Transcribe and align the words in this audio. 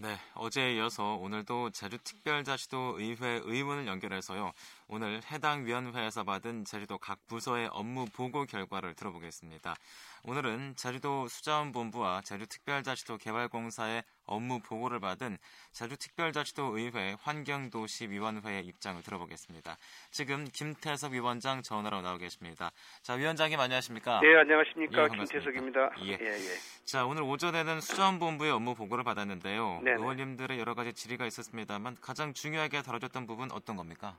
네, 0.00 0.16
어제에 0.34 0.76
이어서 0.76 1.16
오늘도 1.16 1.70
제주특별자치도 1.70 3.00
의회 3.00 3.40
의원을 3.42 3.88
연결해서요. 3.88 4.52
오늘 4.86 5.20
해당 5.24 5.66
위원회에서 5.66 6.22
받은 6.22 6.66
제주도 6.66 6.98
각 6.98 7.18
부서의 7.26 7.68
업무 7.72 8.04
보고 8.04 8.46
결과를 8.46 8.94
들어보겠습니다. 8.94 9.74
오늘은 10.22 10.76
제주도 10.76 11.26
수자원본부와 11.26 12.20
제주특별자치도 12.20 13.18
개발공사의 13.18 14.04
업무 14.28 14.60
보고를 14.60 15.00
받은 15.00 15.38
제주특별자치도 15.72 16.78
의회 16.78 17.16
환경도시위원회의 17.20 18.64
입장을 18.66 19.02
들어보겠습니다. 19.02 19.76
지금 20.10 20.44
김태석 20.52 21.12
위원장 21.12 21.62
전화로 21.62 22.02
나오 22.02 22.18
계십니다. 22.18 22.70
자, 23.02 23.14
위원장님 23.14 23.58
안녕하십니까? 23.58 24.20
네, 24.20 24.36
안녕하십니까? 24.36 25.04
예, 25.04 25.08
김태석입니다. 25.16 25.90
예. 26.04 26.12
예, 26.12 26.26
예. 26.26 26.84
자, 26.84 27.04
오늘 27.06 27.22
오전에는 27.22 27.80
수자원본부의 27.80 28.50
업무 28.52 28.74
보고를 28.74 29.04
받았는데요. 29.04 29.80
네네. 29.82 29.96
의원님들의 30.00 30.58
여러 30.58 30.74
가지 30.74 30.92
질의가 30.92 31.26
있었습니다만 31.26 31.96
가장 32.00 32.32
중요하게 32.32 32.82
다뤄졌던 32.82 33.26
부분 33.26 33.50
어떤 33.52 33.76
겁니까? 33.76 34.16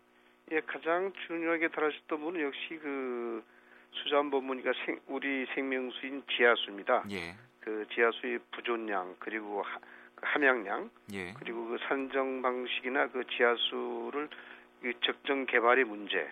예, 0.51 0.59
가장 0.61 1.13
중요하게 1.27 1.67
다루셨던 1.69 2.19
분은 2.19 2.41
역시 2.41 2.79
그 2.81 3.43
수자원본부니까 4.03 4.71
생- 4.85 4.99
우리 5.07 5.45
생명수인 5.53 6.23
지하수입니다. 6.35 7.03
예, 7.11 7.35
그 7.59 7.85
지하수의 7.93 8.39
부존량 8.51 9.15
그리고 9.19 9.61
하, 9.61 9.77
그 9.79 9.85
함양량 10.21 10.89
예, 11.13 11.33
그리고 11.39 11.65
그 11.67 11.77
산정 11.87 12.41
방식이나 12.41 13.07
그 13.09 13.23
지하수를 13.27 14.29
그 14.81 14.93
적정 15.01 15.45
개발의 15.45 15.85
문제 15.85 16.27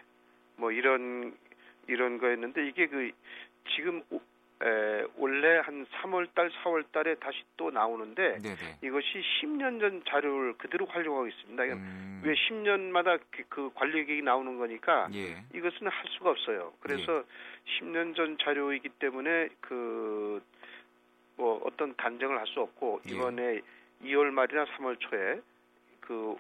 뭐 0.55 0.71
이런 0.71 1.35
이런 1.87 2.17
거였는데 2.17 2.67
이게 2.67 2.87
그 2.87 3.11
지금 3.75 4.01
오- 4.09 4.21
에, 4.63 5.05
원래 5.17 5.59
한 5.59 5.85
3월 5.85 6.33
달, 6.33 6.49
4월 6.49 6.83
달에 6.91 7.13
다시 7.15 7.37
또 7.57 7.69
나오는데 7.69 8.39
네네. 8.39 8.55
이것이 8.81 9.21
10년 9.41 9.79
전 9.79 10.01
자료를 10.09 10.53
그대로 10.57 10.87
활용하고 10.87 11.27
있습니다. 11.27 11.63
음, 11.63 12.21
왜 12.25 12.33
10년마다 12.33 13.19
그, 13.29 13.43
그 13.49 13.71
관리 13.75 14.03
계획이 14.05 14.23
나오는 14.23 14.57
거니까 14.57 15.09
예, 15.13 15.43
이것은 15.53 15.87
할 15.87 16.05
수가 16.17 16.31
없어요. 16.31 16.73
그래서 16.79 17.23
10년 17.79 18.15
전 18.15 18.37
자료이기 18.39 18.89
때문에 18.89 19.49
그 19.61 20.41
뭐 21.37 21.61
어떤 21.65 21.95
단정을 21.95 22.37
할 22.39 22.47
수 22.47 22.61
없고 22.61 23.01
예. 23.09 23.13
이번에 23.13 23.61
2월 24.03 24.31
말이나 24.31 24.65
3월 24.65 24.99
초에 24.99 25.41
그, 26.01 26.35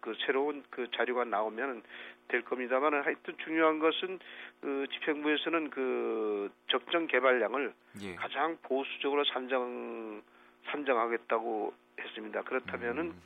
그 0.00 0.14
새로운 0.26 0.64
그 0.70 0.90
자료가 0.92 1.24
나오면 1.24 1.82
될 2.28 2.42
겁니다만 2.42 2.94
하여튼 2.94 3.34
중요한 3.44 3.78
것은 3.78 4.18
그 4.60 4.86
집행부에서는 4.92 5.70
그 5.70 6.50
적정 6.68 7.06
개발량을 7.06 7.72
예. 8.02 8.14
가장 8.14 8.56
보수적으로 8.62 9.24
산정 9.24 10.22
산정하겠다고 10.66 11.72
했습니다. 12.00 12.42
그렇다면은 12.42 13.06
음, 13.06 13.22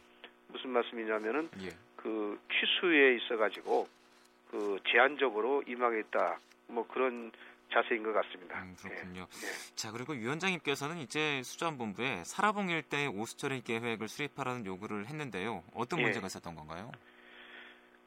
무슨 0.49 0.71
말씀이냐면은 0.71 1.49
예, 1.63 1.71
그 1.97 2.39
취수에 2.53 3.17
있어 3.17 3.37
가지고 3.37 3.89
그 4.51 4.79
제한적으로 4.87 5.63
임하겠다 5.67 6.39
뭐 6.69 6.87
그런 6.87 7.33
자세인 7.73 8.03
것 8.03 8.13
같습니다. 8.13 8.63
음, 8.63 8.77
그렇군요. 8.81 9.21
예. 9.23 9.75
자, 9.75 9.91
그리고 9.93 10.13
위원장님께서는 10.13 10.99
이제 10.99 11.43
수자원본부에 11.43 12.25
사라봉 12.25 12.69
일대 12.71 13.07
오수처리 13.07 13.63
계획을 13.63 14.09
수립하라는 14.09 14.67
요구를 14.67 15.07
했는데요. 15.07 15.63
어떤 15.75 15.99
예. 16.01 16.05
문제가 16.05 16.27
있었던 16.27 16.55
건가요? 16.55 16.93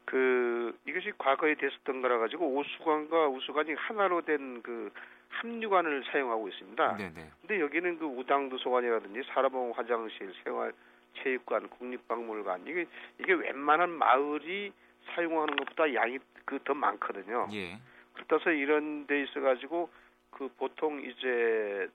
그 0.06 0.78
이것이 0.86 1.12
과거에 1.18 1.56
됐었던 1.56 2.02
거라 2.02 2.20
가지고 2.20 2.48
오수관과 2.56 3.28
우수관이 3.30 3.74
하나로 3.74 4.22
된 4.24 4.62
그 4.62 4.92
합류관을 5.30 6.04
사용하고 6.12 6.48
있습니다. 6.48 6.98
네네. 6.98 7.30
근데 7.42 7.60
여기는 7.60 8.00
그 8.00 8.06
우당도서관이라든지 8.06 9.22
사라봉 9.34 9.74
화장실, 9.76 10.34
생활 10.44 10.72
체육관, 11.18 11.68
국립박물관 11.70 12.66
이게 12.68 12.86
이게 13.20 13.34
웬만한 13.34 13.90
마을이 13.92 14.72
사용하는 15.14 15.56
것보다 15.58 15.94
양이 15.94 16.18
그 16.46 16.60
더 16.64 16.74
많거든요. 16.74 17.48
예, 17.54 17.78
그렇다서 18.16 18.52
이런 18.52 19.06
데 19.08 19.24
있어 19.24 19.42
가지고 19.42 19.90
그 20.32 20.50
보통 20.58 21.02
이제 21.02 21.88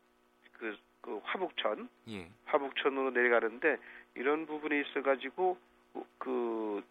그, 0.59 0.77
그 1.01 1.21
화북천 1.25 1.89
예, 2.09 2.29
화북천으로 2.47 3.11
내려가는데 3.11 3.79
이런 4.15 4.47
부분에 4.47 4.81
있어 4.81 5.03
가지고 5.03 5.59
그 6.19 6.83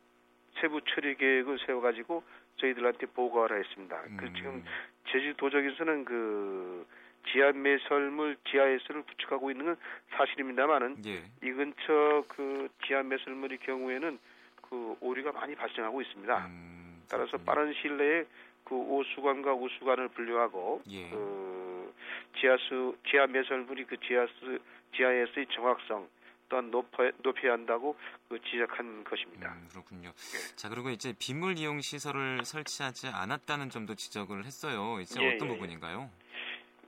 세부 0.59 0.81
처리 0.81 1.15
계획을 1.15 1.59
세워 1.65 1.81
가지고 1.81 2.23
저희들한테 2.57 3.05
보고하라 3.07 3.55
했습니다. 3.55 4.01
그 4.17 4.25
음, 4.25 4.33
지금 4.35 4.65
제주도적에서는 5.11 6.05
그 6.05 6.85
지하 7.31 7.51
매설물 7.51 8.37
지하에서를 8.49 9.03
구축하고 9.03 9.51
있는 9.51 9.65
건 9.65 9.77
사실입니다만은 10.11 11.03
예, 11.05 11.23
이 11.43 11.51
근처 11.51 12.23
그 12.27 12.67
지하 12.85 13.03
매설물의 13.03 13.59
경우에는 13.59 14.19
그 14.69 14.95
오류가 14.99 15.31
많이 15.31 15.55
발생하고 15.55 16.01
있습니다. 16.01 16.47
음, 16.47 17.03
따라서. 17.09 17.37
빠른 17.37 17.73
시일 17.73 17.97
내에 17.97 18.25
그 18.63 18.75
오수관과 18.75 19.53
우수관을 19.53 20.09
분류하고 20.09 20.81
예, 20.89 21.09
그 21.09 21.93
지하수 22.39 22.95
지하 23.09 23.25
매설물이 23.27 23.85
그 23.85 23.97
지하수 23.99 24.59
지하에서의 24.95 25.47
정확성 25.51 26.07
또한 26.49 26.71
높여, 26.71 27.11
높여야 27.21 27.53
한다고 27.53 27.95
그 28.27 28.39
지적한 28.41 29.03
것입니다. 29.03 29.53
음, 29.53 29.67
그렇군요. 29.69 30.09
예. 30.09 30.55
자, 30.55 30.67
그리고 30.69 30.89
이제 30.89 31.13
빗물 31.19 31.57
이용 31.59 31.79
시설을 31.79 32.43
설치하지 32.43 33.07
않았다는 33.07 33.69
점도 33.69 33.93
지적을 33.93 34.45
했어요. 34.45 34.99
이제 34.99 35.21
예, 35.23 35.35
어떤 35.35 35.47
예, 35.47 35.51
예. 35.51 35.55
부분인가요? 35.55 36.09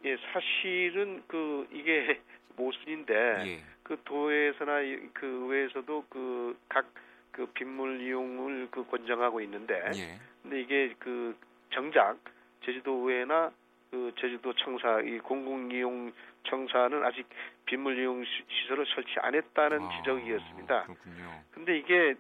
예, 0.06 0.18
사실은 0.34 1.24
그 1.28 1.68
이게 1.72 2.20
모순인데 2.58 3.14
예, 3.46 3.64
그 3.84 4.02
도에서나 4.04 4.82
이- 4.82 5.10
그 5.14 5.28
의회에서도 5.28 6.06
그각그 6.10 7.52
빗물 7.54 8.02
이용을 8.02 8.68
그 8.72 8.84
권장하고 8.88 9.42
있는데 9.42 9.76
예, 9.96 10.20
근데 10.42 10.60
이게 10.62 10.96
그 10.98 11.38
정작 11.72 12.18
제주도 12.64 12.94
의회나 13.10 13.52
그 13.90 14.14
제주도 14.20 14.54
청사 14.54 15.02
이 15.02 15.20
공공이용 15.20 16.14
청사는 16.44 17.04
아직 17.04 17.28
빗물 17.66 17.98
이용 18.00 18.24
시- 18.24 18.44
시설을 18.50 18.86
설치 18.94 19.16
안 19.20 19.36
했다는 19.36 19.82
아, 19.82 19.90
지적이었습니다. 19.98 20.84
그렇군요. 20.84 21.44
근데 21.52 21.78
이게 21.78 22.16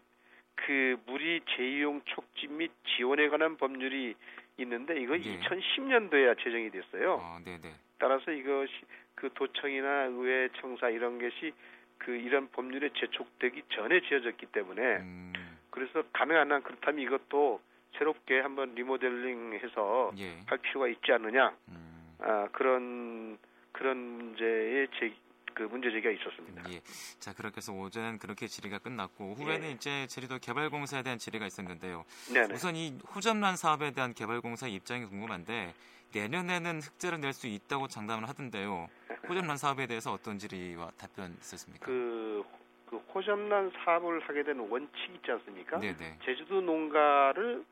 그 0.55 0.97
물이 1.05 1.41
재이용 1.55 2.01
촉진 2.05 2.57
및 2.57 2.71
지원에 2.95 3.29
관한 3.29 3.57
법률이 3.57 4.15
있는데 4.57 4.99
이거 4.99 5.15
예. 5.17 5.19
2010년도에야 5.39 6.37
제정이 6.43 6.69
됐어요. 6.71 7.19
아, 7.23 7.39
네네. 7.43 7.73
따라서 7.99 8.31
이것이 8.31 8.71
그 9.15 9.29
도청이나 9.33 10.05
의회 10.05 10.49
청사 10.59 10.89
이런 10.89 11.19
것이 11.19 11.53
그 11.97 12.11
이런 12.11 12.49
법률에 12.51 12.89
제촉되기 12.95 13.63
전에 13.69 14.01
지어졌기 14.01 14.47
때문에 14.47 14.81
음, 14.97 15.33
그래서 15.69 16.03
가능한 16.13 16.51
한 16.51 16.63
그렇다면 16.63 16.99
이것도 17.01 17.61
새롭게 17.97 18.39
한번 18.39 18.73
리모델링해서 18.75 20.11
예, 20.17 20.39
할 20.45 20.57
필요가 20.59 20.87
있지 20.87 21.11
않느냐 21.11 21.53
음, 21.69 22.15
아, 22.19 22.47
그런 22.51 23.37
그런 23.71 23.97
문제의 23.97 24.87
제, 24.99 25.13
그 25.53 25.63
문제 25.63 25.89
제기가 25.91 26.11
있었습니다. 26.11 26.63
예. 26.71 26.81
자, 27.19 27.33
그렇게 27.33 27.57
해서 27.57 27.73
오전 27.73 28.17
그렇게 28.19 28.47
질의가 28.47 28.79
끝났고 28.79 29.33
후에는 29.35 29.67
예. 29.67 29.71
이제 29.71 30.07
제주도 30.07 30.37
개발공사에 30.39 31.03
대한 31.03 31.17
질의가 31.19 31.45
있었는데요. 31.45 32.03
네네. 32.33 32.53
우선 32.53 32.75
이 32.75 32.97
호접란 33.15 33.55
사업에 33.55 33.91
대한 33.91 34.13
개발공사의 34.13 34.73
입장이 34.73 35.05
궁금한데 35.05 35.73
내년에는 36.13 36.81
흑자를 36.81 37.21
낼 37.21 37.33
수 37.33 37.47
있다고 37.47 37.87
장담을 37.87 38.27
하던데요. 38.27 38.89
호접란 39.29 39.55
사업에 39.57 39.87
대해서 39.87 40.11
어떤 40.11 40.37
질의와 40.37 40.91
답변 40.97 41.31
있었습니까? 41.39 41.85
그, 41.85 42.43
그 42.89 42.97
호접란 43.13 43.71
사업을 43.83 44.19
하게 44.21 44.43
되는 44.43 44.67
원칙 44.69 45.15
있지 45.15 45.31
않습니까? 45.31 45.79
네네. 45.79 46.17
제주도 46.25 46.59
농가를 46.59 47.63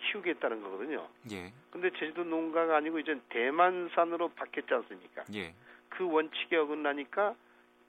키우겠다는 0.00 0.62
거거든요. 0.62 1.08
예, 1.32 1.52
근데 1.70 1.90
제주도 1.98 2.24
농가가 2.24 2.76
아니고 2.76 2.98
이제 2.98 3.18
대만산으로 3.28 4.28
바뀌었지 4.30 4.72
않습니까? 4.74 5.24
예, 5.34 5.54
그 5.88 6.10
원칙에 6.10 6.56
어긋나니까 6.56 7.34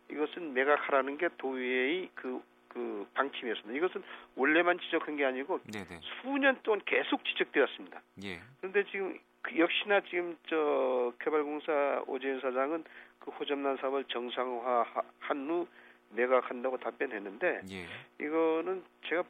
이것은 0.09 0.53
매각하라는 0.53 1.17
게 1.17 1.29
도의회의 1.37 2.09
그, 2.15 2.41
그 2.67 3.07
방침이었습니다. 3.13 3.77
이것은 3.77 4.03
원래만 4.35 4.79
지적한 4.79 5.15
게 5.15 5.25
아니고 5.25 5.59
네네. 5.71 5.99
수년 6.21 6.41
수년 6.41 6.59
동안 6.63 6.81
계속 6.85 7.23
지적되었습니다. 7.25 8.01
예, 8.23 8.41
그런데 8.59 8.83
지금 8.91 9.17
그 9.41 9.57
역시나 9.57 10.01
지금 10.01 10.37
저 10.47 11.13
개발공사 11.19 12.03
오재현 12.07 12.41
사장은 12.41 12.83
그 13.19 13.31
호접란 13.31 13.77
사업을 13.77 14.03
정상화한 14.05 15.49
후 15.49 15.67
매각한다고 16.11 16.77
답변했는데 16.77 17.61
예, 17.71 17.87
이거는 18.23 18.83
제가 19.07 19.23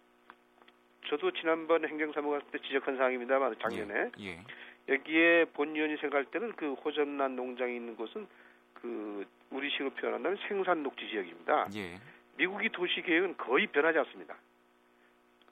저도 1.08 1.32
지난번 1.32 1.88
행정사무 1.88 2.32
갔을 2.32 2.46
때 2.52 2.60
지적한 2.60 2.98
사항입니다만 2.98 3.56
작년에 3.60 4.12
예, 4.20 4.26
예, 4.28 4.94
여기에 4.94 5.46
본위원이 5.54 5.98
생각할 5.98 6.26
때는 6.26 6.54
그 6.54 6.74
호접란 6.74 7.36
농장이 7.36 7.76
있는 7.76 7.96
곳은 7.96 8.28
그 8.76 9.26
우리식으로 9.50 9.90
표현한다면 9.92 10.38
생산 10.48 10.84
녹지 10.84 11.08
지역입니다. 11.10 11.68
예, 11.76 12.00
미국이 12.38 12.70
도시 12.70 13.02
계획은 13.02 13.38
거의 13.38 13.68
변하지 13.68 14.00
않습니다. 14.00 14.36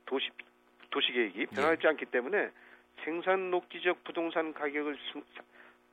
도시 0.05 0.29
도시 0.89 1.11
계획이 1.11 1.47
변하지 1.47 1.85
않기 1.87 2.05
때문에 2.05 2.49
생산 3.03 3.51
녹지 3.51 3.79
지역 3.81 4.03
부동산 4.03 4.53
가격을 4.53 4.97
승- 5.11 5.23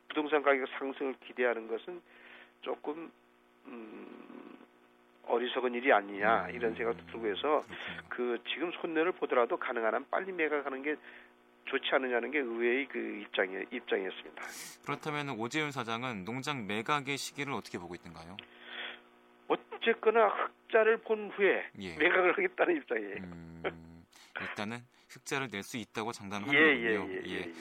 부동산 0.08 0.42
가격 0.42 0.68
상승을 0.78 1.14
기대하는 1.26 1.68
것은 1.68 2.00
조금 2.62 3.10
음, 3.66 4.45
어리석은 5.26 5.74
일이 5.74 5.92
아니냐 5.92 6.46
음. 6.46 6.54
이런 6.54 6.74
생각도 6.74 7.04
들고 7.06 7.26
해서. 7.26 7.64
그 8.08 8.38
지금 8.48 8.70
손해를 8.80 9.12
보더라도 9.12 9.56
가능한 9.56 9.94
한 9.94 10.06
빨리 10.10 10.32
매각하는 10.32 10.82
게 10.82 10.96
좋지 11.66 11.88
않느냐는 11.92 12.30
게 12.30 12.38
의회의 12.38 12.86
그 12.86 12.98
입장이 12.98 13.64
입장이었습니다. 13.70 14.42
그렇다면 14.86 15.30
오재윤 15.30 15.72
사장은 15.72 16.24
농장 16.24 16.66
매각의 16.66 17.16
시기를 17.16 17.52
어떻게 17.52 17.78
보고 17.78 17.94
있던가요? 17.94 18.36
어쨌거나 19.48 20.28
흑자를 20.28 20.98
본 20.98 21.30
후에 21.30 21.64
예. 21.80 21.96
매각을 21.96 22.32
하겠다는 22.32 22.76
입장이에요. 22.76 23.16
음, 23.16 23.62
일단은 24.40 24.80
흑자를 25.08 25.48
낼 25.50 25.62
수 25.62 25.76
있다고 25.76 26.12
장담하는 26.12 26.54
예, 26.54 26.58
예, 26.58 26.96
거군요. 26.98 27.14
예, 27.14 27.22
예, 27.26 27.36
예. 27.46 27.52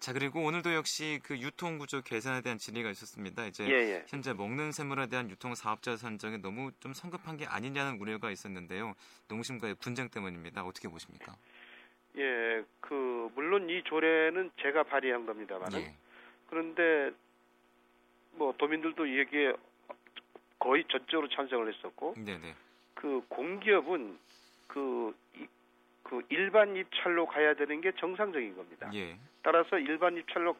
자 0.00 0.12
그리고 0.12 0.42
오늘도 0.44 0.72
역시 0.74 1.20
그 1.22 1.38
유통 1.38 1.78
구조 1.78 2.00
개선에 2.00 2.40
대한 2.40 2.58
질의가 2.58 2.90
있었습니다. 2.90 3.46
이제 3.46 3.64
예, 3.66 3.72
예. 3.94 4.04
현재 4.08 4.32
먹는 4.32 4.72
샘물에 4.72 5.08
대한 5.08 5.28
유통 5.30 5.54
사업자 5.54 5.96
선정이 5.96 6.38
너무 6.38 6.70
좀 6.80 6.92
성급한 6.94 7.36
게 7.36 7.46
아니냐는 7.46 8.00
우려가 8.00 8.30
있었는데요. 8.30 8.94
농심과의 9.28 9.74
분쟁 9.76 10.08
때문입니다. 10.08 10.64
어떻게 10.64 10.88
보십니까? 10.88 11.34
예, 12.16 12.62
그 12.80 13.30
물론 13.34 13.68
이 13.68 13.82
조례는 13.84 14.50
제가 14.60 14.84
발의한 14.84 15.26
겁니다만은 15.26 15.80
예, 15.80 15.94
그런데 16.48 17.10
뭐 18.32 18.54
도민들도 18.58 19.18
여기에 19.20 19.52
거의 20.58 20.84
전적으로 20.90 21.28
찬성을 21.28 21.72
했었고 21.74 22.14
네네, 22.18 22.54
그 22.94 23.20
공기업은 23.28 24.18
그, 24.68 25.14
이- 25.14 25.21
그 26.12 26.20
일반 26.28 26.76
입찰로 26.76 27.24
가야 27.24 27.54
되는 27.54 27.80
게 27.80 27.90
정상적인 27.92 28.54
겁니다. 28.54 28.90
예, 28.92 29.16
따라서 29.42 29.78
일반 29.78 30.14
입찰로 30.18 30.54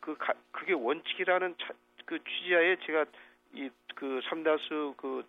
그 0.00 0.16
가- 0.16 0.32
그게 0.50 0.72
원칙이라는 0.72 1.54
차- 1.58 1.74
그 2.06 2.18
취지하에 2.24 2.76
제가 2.86 3.04
이 3.52 3.68
그 3.96 4.20
삼다수 4.24 4.94
그 4.96 5.22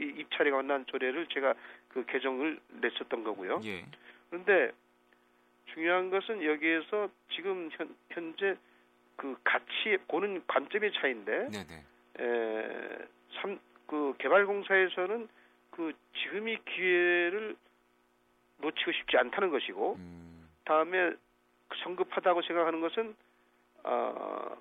이- 0.00 0.14
입찰에 0.18 0.50
관한 0.50 0.84
조례를 0.86 1.28
제가 1.28 1.54
그 1.90 2.04
개정을 2.06 2.58
냈었던 2.80 3.22
거고요. 3.22 3.60
예, 3.64 3.86
그런데 4.28 4.72
중요한 5.72 6.10
것은 6.10 6.44
여기에서 6.44 7.08
지금 7.32 7.70
현, 7.72 7.94
현재 8.10 8.56
그 9.14 9.36
가치 9.44 9.96
보는 10.08 10.42
관점의 10.48 10.92
차이인데 10.94 11.48
네네, 11.50 11.84
에, 12.18 12.98
삼, 13.40 13.60
그 13.86 14.12
개발공사에서는 14.18 15.28
그 15.70 15.92
지금이 16.20 16.58
기회를 16.64 17.54
놓치고 18.60 18.92
싶지 18.92 19.16
않다는 19.16 19.50
것이고 19.50 19.94
음, 19.98 20.48
다음에 20.64 21.10
그 21.68 21.78
성급하다고 21.82 22.42
생각하는 22.42 22.80
것은 22.80 23.14
어, 23.84 24.56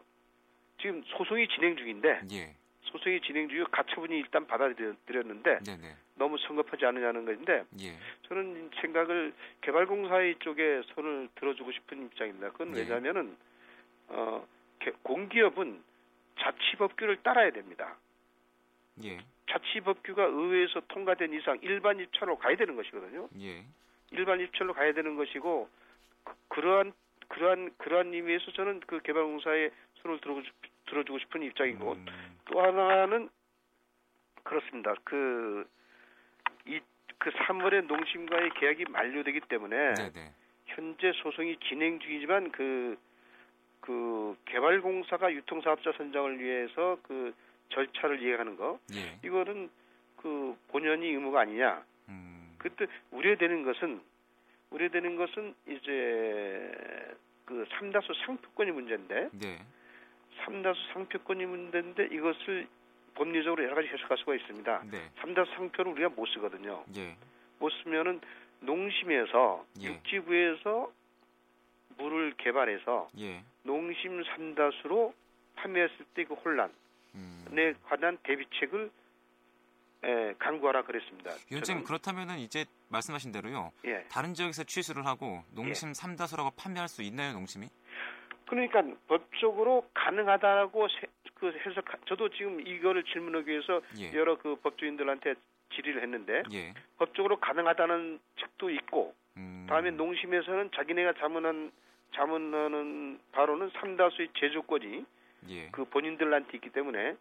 지금 0.81 1.03
소송이 1.05 1.47
진행 1.49 1.75
중인데 1.75 2.21
예, 2.31 2.55
소송이 2.83 3.21
진행 3.21 3.49
중이고 3.49 3.69
가처분이 3.71 4.17
일단 4.17 4.47
받아들였는데 4.47 5.59
네네, 5.65 5.95
너무 6.15 6.37
성급하지 6.37 6.85
않느냐는 6.85 7.25
것인데 7.25 7.63
예, 7.81 7.97
저는 8.27 8.71
생각을 8.81 9.33
개발공사의 9.61 10.35
쪽에 10.39 10.81
손을 10.93 11.29
들어주고 11.35 11.71
싶은 11.71 12.05
입장입니다. 12.05 12.51
그건 12.51 12.75
예. 12.77 12.81
왜냐하면은 12.81 13.35
어, 14.07 14.47
개- 14.79 14.93
공기업은 15.03 15.83
자치법규를 16.39 17.21
따라야 17.23 17.51
됩니다. 17.51 17.97
예, 19.03 19.17
자치법규가 19.49 20.23
의회에서 20.23 20.81
통과된 20.87 21.33
이상 21.33 21.57
일반 21.61 21.99
입찰로 21.99 22.37
가야 22.37 22.55
되는 22.55 22.75
것이거든요. 22.75 23.27
예, 24.13 24.17
일반 24.17 24.39
입찰로 24.39 24.73
가야 24.73 24.93
되는 24.93 25.15
것이고 25.15 25.69
그, 26.49 26.59
러한 26.59 26.93
그러한 27.27 27.71
그러한 27.77 28.13
의미에서 28.13 28.51
저는 28.51 28.79
그 28.87 28.99
개발공사에 29.01 29.69
손을 30.01 30.19
들어주고, 30.19 30.41
싶- 30.45 30.85
들어주고 30.87 31.19
싶은 31.19 31.43
입장이고 31.43 31.91
음, 31.93 32.05
또 32.45 32.61
하나는 32.61 33.29
그렇습니다. 34.43 34.93
그 35.03 35.65
이 36.65 36.79
그 37.21 37.31
3월에 37.31 37.85
농심과의 37.85 38.51
계약이 38.55 38.85
만료되기 38.85 39.41
때문에 39.41 39.93
네네, 39.95 40.31
현재 40.67 41.11
소송이 41.21 41.57
진행 41.67 41.99
중이지만 41.99 42.49
그, 42.53 42.97
그 43.81 44.37
개발공사가 44.45 45.29
유통사업자 45.33 45.91
선정을 45.97 46.39
위해서 46.39 46.97
그 47.03 47.33
절차를 47.71 48.21
이해하는 48.21 48.55
거. 48.55 48.79
예, 48.93 49.19
이거는 49.27 49.69
그 50.15 50.55
본연이 50.69 51.07
의무가 51.07 51.41
아니냐. 51.41 51.83
음, 52.59 52.69
그때 52.69 52.85
우려되는 53.11 53.63
것은 53.63 54.01
우려되는 54.71 55.15
것은 55.15 55.55
이제 55.67 57.15
그 57.45 57.65
삼다수 57.77 58.13
상표권이 58.25 58.71
문제인데 58.71 59.29
네, 59.33 59.59
삼다수 60.43 60.79
상표권이 60.93 61.45
문제인데 61.45 62.09
이것을 62.11 62.67
법리적으로 63.15 63.63
여러 63.63 63.75
가지 63.75 63.87
해석할 63.87 64.17
수가 64.17 64.35
있습니다. 64.35 64.83
네, 64.91 65.09
삼다수 65.19 65.51
상표를 65.53 65.91
우리가 65.93 66.09
못 66.09 66.27
쓰거든요. 66.27 66.83
예, 66.95 67.15
못 67.57 67.71
쓰면은 67.83 68.21
농심에서 68.61 69.65
예. 69.81 69.85
육지부에서 69.85 70.91
물을 71.97 72.33
개발해서 72.37 73.09
예, 73.19 73.43
농심 73.63 74.23
삼다수로 74.23 75.13
판매했을 75.55 76.05
때 76.13 76.23
그 76.25 76.35
혼란에 76.35 76.69
음. 77.15 77.75
관한 77.83 78.17
대비책을 78.23 78.91
에, 80.03 80.33
강구하라 80.39 80.83
그랬습니다. 80.83 81.31
위원장님 81.51 81.83
저는- 81.83 81.87
그렇다면은 81.87 82.39
이제 82.39 82.65
말씀하신 82.89 83.31
대로요. 83.31 83.71
예. 83.85 84.05
다른 84.09 84.33
지역에서 84.33 84.63
취수를 84.63 85.05
하고 85.05 85.43
농심 85.53 85.93
삼다수라고 85.93 86.51
판매할 86.51 86.87
수 86.87 87.01
있나요, 87.03 87.33
농심이? 87.33 87.67
그러니까 88.47 88.81
법적으로 89.07 89.87
가능하다고 89.93 90.87
세- 90.87 91.07
그 91.35 91.51
해석 91.65 91.85
저도 92.07 92.29
지금 92.29 92.65
이거를 92.65 93.03
질문하기 93.03 93.49
위해서 93.49 93.81
예, 93.99 94.11
여러 94.13 94.37
그 94.37 94.55
법조인들한테 94.57 95.35
질의를 95.73 96.01
했는데 96.03 96.43
예, 96.51 96.73
법적으로 96.97 97.37
가능하다는 97.39 98.19
측도 98.39 98.69
있고 98.71 99.13
음, 99.37 99.65
다음에 99.69 99.91
농심에서는 99.91 100.71
자기네가 100.75 101.13
자문한 101.19 101.71
자문하는 102.15 103.19
바로는 103.31 103.69
삼다수의 103.79 104.29
제조권이 104.37 105.05
예, 105.49 105.69
그 105.71 105.85
본인들한테 105.85 106.57
있기 106.57 106.69
때문에 106.71 107.15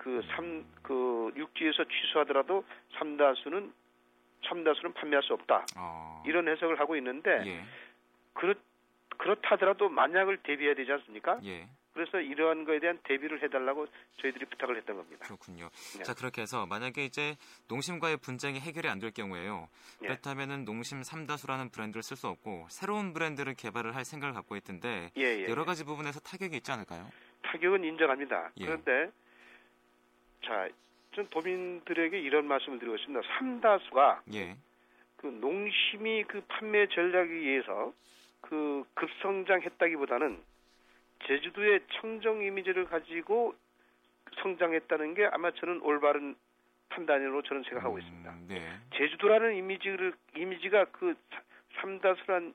그 0.00 0.22
삼 0.34 0.64
그 0.82 1.30
육지에서 1.36 1.84
취소하더라도 1.84 2.64
삼다수는 2.98 3.72
삼다수는 4.48 4.94
판매할 4.94 5.22
수 5.22 5.34
없다 5.34 5.66
어, 5.76 6.22
이런 6.26 6.48
해석을 6.48 6.80
하고 6.80 6.96
있는데 6.96 7.42
예, 7.46 7.64
그렇 8.32 8.54
그렇다더라도 9.18 9.90
만약을 9.90 10.38
대비해야 10.42 10.74
되지 10.74 10.90
않습니까? 10.92 11.38
예, 11.44 11.68
그래서 11.92 12.18
이러한 12.18 12.64
거에 12.64 12.80
대한 12.80 12.98
대비를 13.04 13.42
해달라고 13.42 13.86
저희들이 14.22 14.46
부탁을 14.46 14.78
했던 14.78 14.96
겁니다. 14.96 15.26
그렇군요. 15.26 15.68
네. 15.98 16.02
자 16.02 16.14
그렇게 16.14 16.40
해서 16.40 16.64
만약에 16.66 17.04
이제 17.04 17.36
농심과의 17.68 18.16
분쟁이 18.16 18.58
해결이 18.58 18.88
안 18.88 18.98
될 18.98 19.10
경우에요. 19.12 19.68
예. 20.02 20.06
그렇다면은 20.06 20.64
농심 20.64 21.02
삼다수라는 21.02 21.68
브랜드를 21.70 22.02
쓸 22.02 22.16
수 22.16 22.26
없고 22.28 22.66
새로운 22.70 23.12
브랜드를 23.12 23.52
개발을 23.54 23.94
할 23.94 24.06
생각을 24.06 24.32
갖고 24.34 24.56
있던데 24.56 25.10
예, 25.18 25.22
예. 25.22 25.48
여러 25.48 25.66
가지 25.66 25.84
부분에서 25.84 26.20
타격이 26.20 26.56
있지 26.56 26.72
않을까요? 26.72 27.06
타격은 27.42 27.84
인정합니다. 27.84 28.52
예. 28.56 28.64
그런데 28.64 29.10
자, 30.42 30.68
전 31.12 31.26
도민들에게 31.28 32.18
이런 32.20 32.46
말씀을 32.46 32.78
드리고 32.78 32.96
있습니다. 32.96 33.20
삼다수가 33.38 34.22
예, 34.34 34.56
그 35.16 35.26
농심이 35.26 36.24
그 36.24 36.40
판매 36.48 36.86
전략에 36.88 37.30
의해서 37.32 37.92
그 38.40 38.84
급성장했다기보다는 38.94 40.38
제주도의 41.26 41.80
청정 42.00 42.42
이미지를 42.42 42.86
가지고 42.86 43.54
성장했다는 44.42 45.14
게 45.14 45.26
아마 45.26 45.50
저는 45.50 45.80
올바른 45.82 46.36
판단으로 46.88 47.42
저는 47.42 47.62
생각하고 47.64 47.96
음, 47.96 48.00
있습니다. 48.00 48.36
네, 48.48 48.78
제주도라는 48.96 49.54
이미지를 49.56 50.12
이미지가 50.36 50.86
그 50.86 51.14
사- 51.30 51.42
삼다수란 51.80 52.54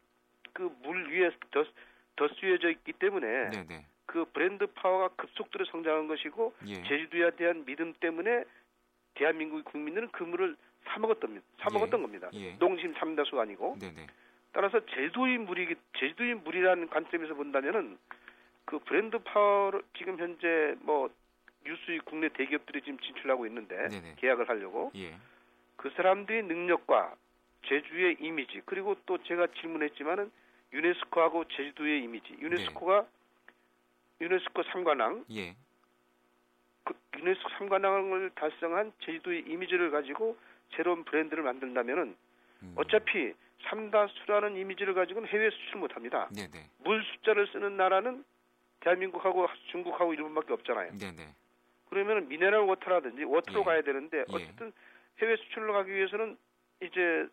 그 0.53 0.69
물 0.83 1.11
위에 1.11 1.29
더, 1.51 1.65
더 2.15 2.27
쓰여져 2.39 2.69
있기 2.71 2.93
때문에 2.93 3.49
네, 3.49 3.65
네, 3.67 3.85
그 4.05 4.25
브랜드 4.25 4.67
파워가 4.67 5.09
급속도로 5.15 5.65
성장한 5.65 6.07
것이고 6.07 6.53
예, 6.67 6.83
제주도에 6.83 7.31
대한 7.31 7.65
믿음 7.65 7.93
때문에 7.99 8.43
대한민국 9.15 9.63
국민들은 9.65 10.09
그 10.11 10.23
물을 10.23 10.55
사 10.85 10.99
먹었던 10.99 11.41
사 11.59 11.69
먹었던 11.71 11.99
예, 11.99 12.01
겁니다. 12.01 12.29
예. 12.33 12.55
농심 12.59 12.93
삼다수가 12.93 13.41
아니고. 13.41 13.77
네, 13.79 13.91
네, 13.95 14.07
따라서 14.51 14.79
제주도의 14.85 15.39
물이 15.39 15.75
제주도의 15.97 16.35
물이라는 16.35 16.89
관점에서 16.89 17.33
본다면은 17.33 17.97
그 18.65 18.79
브랜드 18.79 19.17
파워를 19.19 19.81
지금 19.97 20.17
현재 20.17 20.75
뭐 20.81 21.09
유수의 21.65 21.99
국내 22.05 22.29
대기업들이 22.29 22.81
지금 22.81 22.99
진출하고 22.99 23.47
있는데 23.47 23.89
네네. 23.89 24.15
계약을 24.17 24.47
하려고. 24.47 24.91
예, 24.95 25.15
그 25.75 25.89
사람들의 25.95 26.43
능력과 26.43 27.15
제주의 27.65 28.17
이미지 28.19 28.61
그리고 28.65 28.95
또 29.05 29.17
제가 29.23 29.47
질문했지만은 29.59 30.31
유네스코하고 30.71 31.45
제주도의 31.45 32.03
이미지. 32.03 32.35
유네스코가 32.39 33.07
유네스코 34.21 34.63
삼관왕 34.63 35.25
예, 35.31 35.55
그 36.83 36.93
유네스코 37.17 37.49
삼관왕을 37.57 38.31
달성한 38.35 38.93
제주도의 39.01 39.43
이미지를 39.47 39.91
가지고 39.91 40.37
새로운 40.75 41.03
브랜드를 41.03 41.43
만든다면은 41.43 42.15
음, 42.63 42.73
어차피 42.77 43.33
삼다수라는 43.63 44.55
이미지를 44.57 44.93
가지고는 44.93 45.27
해외 45.29 45.49
수출 45.49 45.79
못합니다. 45.79 46.29
네, 46.31 46.47
네, 46.47 46.69
물 46.79 47.03
숫자를 47.03 47.47
쓰는 47.47 47.77
나라는 47.77 48.23
대한민국하고 48.81 49.47
중국하고 49.71 50.13
일본밖에 50.13 50.53
없잖아요. 50.53 50.91
네, 50.97 51.11
네, 51.11 51.35
그러면 51.89 52.27
mineral 52.27 52.61
water라든지 52.61 53.23
water로 53.23 53.61
예. 53.61 53.63
가야 53.63 53.81
되는데 53.81 54.19
예. 54.19 54.23
어쨌든 54.29 54.71
해외 55.19 55.35
수출로 55.37 55.73
가기 55.73 55.91
위해서는 55.93 56.37
이제 56.81 57.27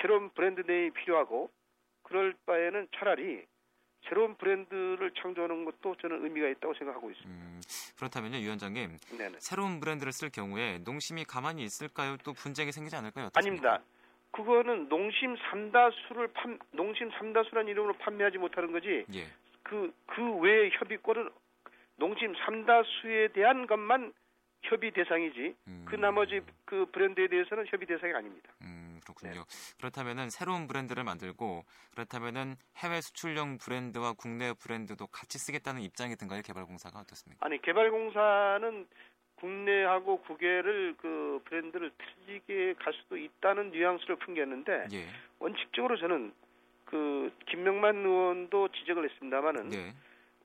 새로운 0.00 0.30
brand 0.30 0.60
name이 0.66 0.90
필요하고 0.90 1.50
그럴 2.02 2.34
바에는 2.46 2.88
차라리 2.96 3.44
새로운 4.08 4.36
브랜드를 4.36 5.10
창조하는 5.20 5.64
것도 5.64 5.96
저는 5.96 6.24
의미가 6.24 6.48
있다고 6.48 6.74
생각하고 6.74 7.10
있습니다. 7.10 7.44
음, 7.44 7.60
그렇다면요, 7.96 8.38
위원장님. 8.38 8.96
네네. 9.18 9.36
새로운 9.40 9.80
브랜드를 9.80 10.12
쓸 10.12 10.30
경우에 10.30 10.78
농심이 10.84 11.24
가만히 11.24 11.62
있을까요? 11.64 12.16
또 12.24 12.32
분쟁이 12.32 12.72
생기지 12.72 12.96
않을까요? 12.96 13.26
어떻습니까? 13.26 13.72
아닙니다. 13.72 13.84
그거는 14.30 14.88
농심 14.88 15.36
삼다수를 15.36 16.28
판 16.28 16.58
농심 16.72 17.10
삼다수라는 17.18 17.70
이름으로 17.70 17.94
판매하지 17.94 18.38
못하는 18.38 18.72
거지. 18.72 19.04
예. 19.14 19.26
그, 19.62 19.92
그 20.06 20.36
외의 20.36 20.70
협의권은 20.72 21.28
농심 21.96 22.34
삼다수에 22.44 23.28
대한 23.28 23.66
것만 23.66 24.12
협의 24.62 24.90
대상이지 24.92 25.54
음, 25.68 25.84
그 25.88 25.96
나머지 25.96 26.40
그 26.64 26.86
브랜드에 26.92 27.28
대해서는 27.28 27.66
협의 27.68 27.86
대상이 27.86 28.12
아닙니다. 28.12 28.50
음, 28.62 28.77
그렇군요. 29.08 29.40
네. 29.40 29.76
그렇다면은 29.78 30.30
새로운 30.30 30.66
브랜드를 30.66 31.04
만들고 31.04 31.64
그렇다면은 31.92 32.56
해외 32.76 33.00
수출용 33.00 33.58
브랜드와 33.58 34.12
국내 34.12 34.52
브랜드도 34.52 35.06
같이 35.08 35.38
쓰겠다는 35.38 35.82
입장이 35.82 36.16
든가요? 36.16 36.42
개발공사가 36.42 36.98
어떻습니까? 37.00 37.44
아니 37.44 37.60
개발공사는 37.62 38.86
국내하고 39.36 40.20
국외를 40.22 40.96
그 40.98 41.40
브랜드를 41.44 41.92
틀리게 42.26 42.74
갈 42.74 42.92
수도 42.92 43.16
있다는 43.16 43.70
뉘앙스를 43.70 44.16
풍겼는데 44.16 44.88
예. 44.92 45.06
원칙적으로 45.38 45.96
저는 45.96 46.32
그 46.84 47.32
김명만 47.46 47.98
의원도 47.98 48.68
지적을 48.68 49.08
했습니다마는 49.08 49.68
네. 49.68 49.94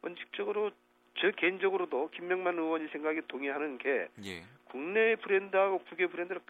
원칙적으로 0.02 0.72
저 1.16 1.32
개인적으로도 1.32 2.10
김명만 2.12 2.58
의원이 2.58 2.90
생각에 2.90 3.22
동의하는 3.28 3.78
게 3.78 4.08
예. 4.26 4.44
국내 4.66 5.16
브랜드하고 5.16 5.80
국외 5.86 6.08
브랜드를 6.08 6.42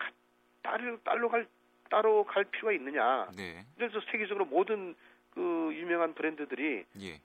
따로 0.64 0.98
따로 1.04 1.30
갈 1.30 1.48
따로 1.94 2.24
갈 2.24 2.44
필요가 2.46 2.72
있느냐. 2.74 3.30
네. 3.36 3.64
그래서 3.78 4.02
세계적으로 4.12 4.46
모든 4.46 4.96
그 5.30 5.70
유명한 5.76 6.16
브랜드들이 6.16 6.84
예. 7.02 7.20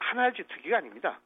하나의 0.00 0.32
특기가 0.34 0.78
아닙니다. 0.78 1.20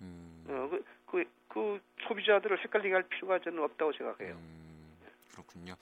음. 0.00 0.46
어, 0.48 0.68
그, 0.70 0.82
그, 1.04 1.24
그 1.48 1.80
소비자들을 2.08 2.64
헷갈리게 2.64 2.94
할 2.94 3.02
필요가 3.02 3.38
저는 3.38 3.62
없다고 3.64 3.92
생각해요. 3.92 4.32
음, 4.32 4.96
그렇군요. 5.30 5.74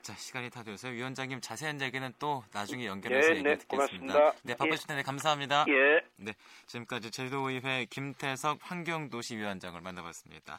자, 0.00 0.14
시간이 0.14 0.48
다 0.48 0.62
되어서 0.62 0.88
위원장님 0.88 1.42
자세한 1.42 1.82
얘기는 1.82 2.10
또 2.18 2.42
나중에 2.54 2.86
연결해서 2.86 3.28
네, 3.28 3.34
얘기 3.34 3.42
네, 3.42 3.58
듣겠습니다. 3.58 4.14
고맙습니다. 4.14 4.32
네, 4.44 4.56
바쁘실 4.56 4.86
텐데 4.86 5.02
감사합니다. 5.02 5.66
예. 5.68 6.32
지금까지 6.64 7.10
제주도의회 7.10 7.84
김태석 7.90 8.60
환경도시위원장을 8.62 9.78
만나봤습니다. 9.78 10.56